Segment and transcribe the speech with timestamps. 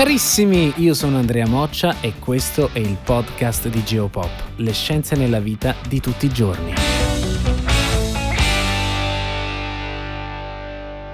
[0.00, 5.40] Carissimi, io sono Andrea Moccia e questo è il podcast di Geopop, le scienze nella
[5.40, 6.72] vita di tutti i giorni.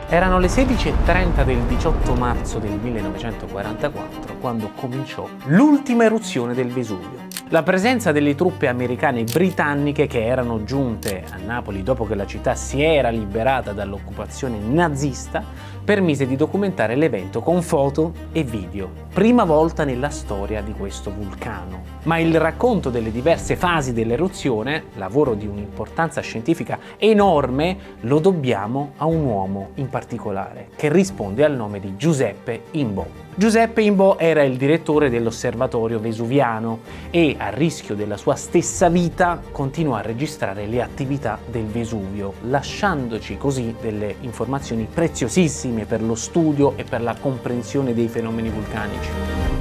[0.09, 7.26] Erano le 16.30 del 18 marzo del 1944 quando cominciò l'ultima eruzione del Vesuvio.
[7.48, 12.26] La presenza delle truppe americane e britanniche che erano giunte a Napoli dopo che la
[12.26, 15.45] città si era liberata dall'occupazione nazista
[15.86, 21.84] permise di documentare l'evento con foto e video, prima volta nella storia di questo vulcano.
[22.02, 29.06] Ma il racconto delle diverse fasi dell'eruzione, lavoro di un'importanza scientifica enorme, lo dobbiamo a
[29.06, 33.24] un uomo in particolare, che risponde al nome di Giuseppe Imbo.
[33.38, 39.94] Giuseppe Imbo era il direttore dell'osservatorio vesuviano e, a rischio della sua stessa vita, continuò
[39.96, 46.84] a registrare le attività del Vesuvio, lasciandoci così delle informazioni preziosissime per lo studio e
[46.84, 49.05] per la comprensione dei fenomeni vulcanici.
[49.07, 49.55] Church.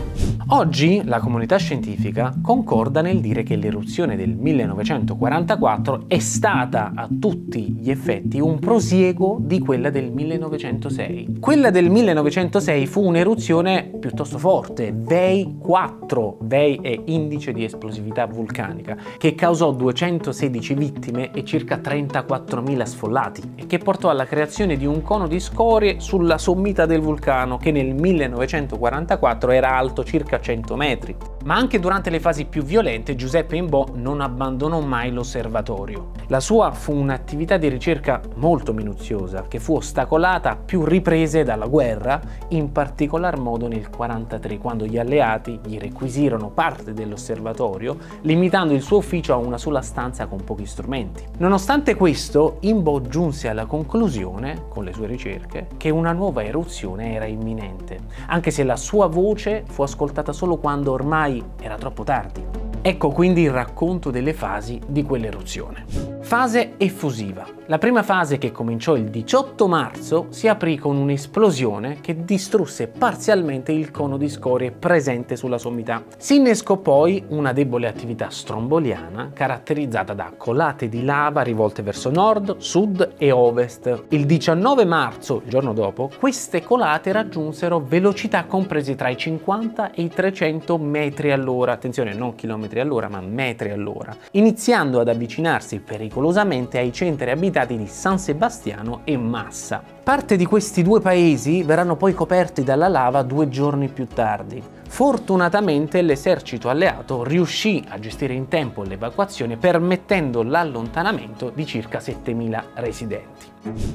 [0.49, 7.71] Oggi la comunità scientifica concorda nel dire che l'eruzione del 1944 è stata a tutti
[7.71, 11.37] gli effetti un prosieguo di quella del 1906.
[11.39, 18.95] Quella del 1906 fu un'eruzione piuttosto forte, VEI 4, VEI è indice di esplosività vulcanica,
[19.17, 25.01] che causò 216 vittime e circa 34.000 sfollati e che portò alla creazione di un
[25.01, 30.75] cono di scorie sulla sommità del vulcano che nel 1944 era alto circa circa 100
[30.75, 31.15] metri.
[31.45, 36.11] Ma anche durante le fasi più violente Giuseppe Imbo non abbandonò mai l'osservatorio.
[36.27, 41.67] La sua fu un'attività di ricerca molto minuziosa che fu ostacolata a più riprese dalla
[41.67, 42.19] guerra,
[42.49, 48.97] in particolar modo nel 1943 quando gli alleati gli requisirono parte dell'osservatorio limitando il suo
[48.97, 51.23] ufficio a una sola stanza con pochi strumenti.
[51.37, 57.25] Nonostante questo, Imbo giunse alla conclusione, con le sue ricerche, che una nuova eruzione era
[57.25, 62.43] imminente, anche se la sua voce fu ascoltata arrivata solo quando ormai era troppo tardi.
[62.81, 66.14] Ecco quindi il racconto delle fasi di quell'eruzione.
[66.25, 67.45] Fase effusiva.
[67.67, 73.71] La prima fase, che cominciò il 18 marzo, si aprì con un'esplosione che distrusse parzialmente
[73.71, 76.03] il cono di scorie presente sulla sommità.
[76.17, 82.57] Si innescò poi una debole attività stromboliana caratterizzata da colate di lava rivolte verso nord,
[82.57, 84.05] sud e ovest.
[84.09, 90.01] Il 19 marzo, il giorno dopo, queste colate raggiunsero velocità comprese tra i 50 e
[90.01, 96.13] i 300 metri all'ora, attenzione non chilometri all'ora ma metri all'ora, iniziando ad avvicinarsi pericolosamente
[96.15, 99.94] pericolosamente ai centri abitati di San Sebastiano e Massa.
[100.05, 104.61] Parte di questi due paesi verranno poi coperti dalla lava due giorni più tardi.
[104.87, 113.53] Fortunatamente l'esercito alleato riuscì a gestire in tempo l'evacuazione permettendo l'allontanamento di circa 7.000 residenti.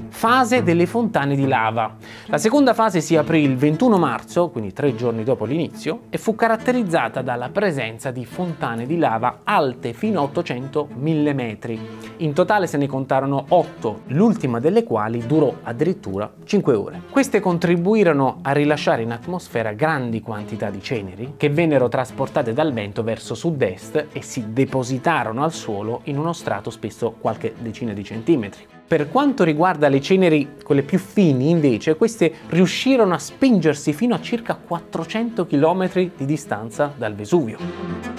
[0.08, 1.94] Fase delle fontane di lava.
[2.26, 6.34] La seconda fase si aprì il 21 marzo, quindi tre giorni dopo l'inizio, e fu
[6.34, 11.40] caratterizzata dalla presenza di fontane di lava alte fino a 800 mm.
[12.16, 15.99] In totale se ne contarono 8, l'ultima delle quali durò addirittura
[16.44, 17.02] 5 ore.
[17.10, 23.02] Queste contribuirono a rilasciare in atmosfera grandi quantità di ceneri che vennero trasportate dal vento
[23.02, 28.66] verso sud-est e si depositarono al suolo in uno strato spesso qualche decina di centimetri.
[28.90, 34.20] Per quanto riguarda le ceneri, quelle più fini, invece, queste riuscirono a spingersi fino a
[34.20, 38.09] circa 400 km di distanza dal Vesuvio.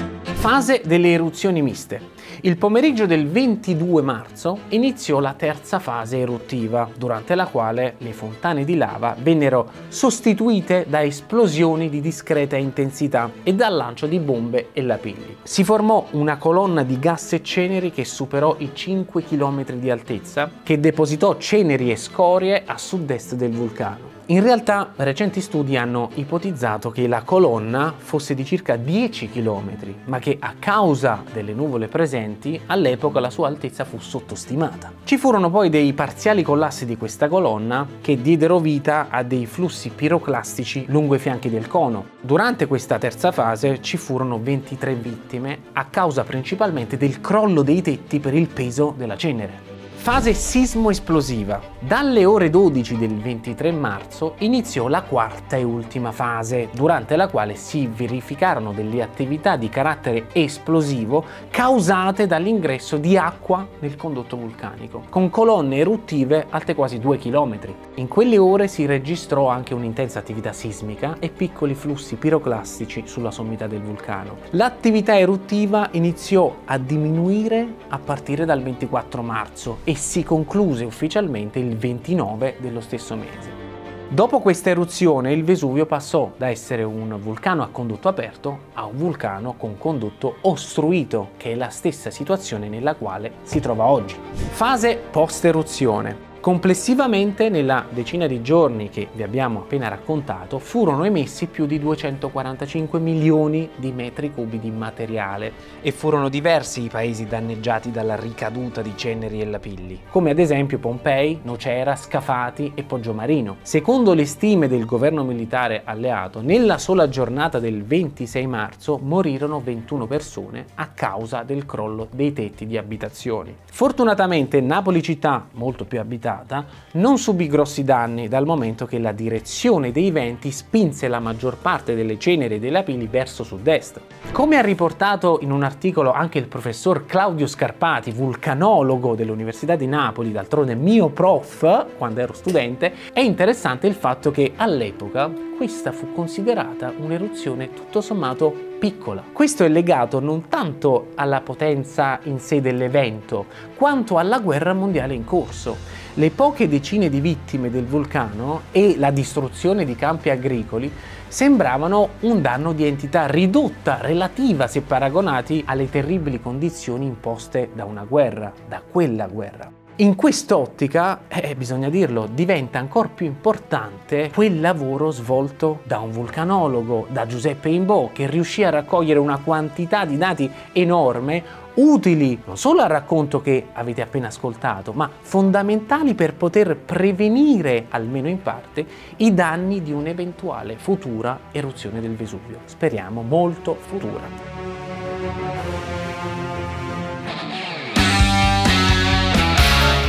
[0.41, 2.01] Fase delle eruzioni miste.
[2.41, 8.63] Il pomeriggio del 22 marzo iniziò la terza fase eruttiva, durante la quale le fontane
[8.63, 14.81] di lava vennero sostituite da esplosioni di discreta intensità e dal lancio di bombe e
[14.81, 15.37] lapilli.
[15.43, 20.49] Si formò una colonna di gas e ceneri che superò i 5 km di altezza,
[20.63, 24.10] che depositò ceneri e scorie a sud-est del vulcano.
[24.31, 30.19] In realtà recenti studi hanno ipotizzato che la colonna fosse di circa 10 km, ma
[30.19, 34.93] che a causa delle nuvole presenti all'epoca la sua altezza fu sottostimata.
[35.03, 39.89] Ci furono poi dei parziali collassi di questa colonna che diedero vita a dei flussi
[39.89, 42.11] piroclastici lungo i fianchi del cono.
[42.21, 48.21] Durante questa terza fase ci furono 23 vittime a causa principalmente del crollo dei tetti
[48.21, 49.70] per il peso della cenere.
[50.01, 51.61] Fase sismo-esplosiva.
[51.77, 57.53] Dalle ore 12 del 23 marzo iniziò la quarta e ultima fase, durante la quale
[57.53, 65.29] si verificarono delle attività di carattere esplosivo causate dall'ingresso di acqua nel condotto vulcanico, con
[65.29, 67.59] colonne eruttive alte quasi 2 km.
[67.95, 73.67] In quelle ore si registrò anche un'intensa attività sismica e piccoli flussi piroclastici sulla sommità
[73.67, 74.37] del vulcano.
[74.51, 81.75] L'attività eruttiva iniziò a diminuire a partire dal 24 marzo e si concluse ufficialmente il
[81.75, 83.59] 29 dello stesso mese.
[84.07, 88.95] Dopo questa eruzione il Vesuvio passò da essere un vulcano a condotto aperto a un
[88.95, 94.15] vulcano con condotto ostruito, che è la stessa situazione nella quale si trova oggi.
[94.33, 96.30] Fase post-eruzione.
[96.41, 102.97] Complessivamente, nella decina di giorni che vi abbiamo appena raccontato, furono emessi più di 245
[102.99, 105.53] milioni di metri cubi di materiale
[105.83, 110.79] e furono diversi i paesi danneggiati dalla ricaduta di ceneri e lapilli, come ad esempio
[110.79, 113.57] Pompei, Nocera, Scafati e Poggiomarino.
[113.61, 120.07] Secondo le stime del governo militare alleato, nella sola giornata del 26 marzo morirono 21
[120.07, 123.55] persone a causa del crollo dei tetti di abitazioni.
[123.63, 129.11] Fortunatamente Napoli città, molto più abitata, data, non subì grossi danni dal momento che la
[129.11, 133.99] direzione dei venti spinse la maggior parte delle ceneri e dei lapili verso sud-est.
[134.31, 140.31] Come ha riportato in un articolo anche il professor Claudio Scarpati, vulcanologo dell'Università di Napoli,
[140.31, 146.91] d'altronde mio prof quando ero studente, è interessante il fatto che all'epoca questa fu considerata
[146.97, 149.23] un'eruzione tutto sommato piccola.
[149.31, 153.45] Questo è legato non tanto alla potenza in sé dell'evento,
[153.75, 155.77] quanto alla guerra mondiale in corso.
[156.15, 160.91] Le poche decine di vittime del vulcano e la distruzione di campi agricoli
[161.25, 168.03] sembravano un danno di entità ridotta, relativa se paragonati alle terribili condizioni imposte da una
[168.03, 169.80] guerra, da quella guerra.
[170.01, 177.05] In quest'ottica, eh, bisogna dirlo, diventa ancora più importante quel lavoro svolto da un vulcanologo,
[177.11, 182.81] da Giuseppe Imbò, che riuscì a raccogliere una quantità di dati enorme utili non solo
[182.81, 188.83] al racconto che avete appena ascoltato, ma fondamentali per poter prevenire, almeno in parte,
[189.17, 192.61] i danni di un'eventuale futura eruzione del Vesuvio.
[192.65, 194.60] Speriamo molto futura.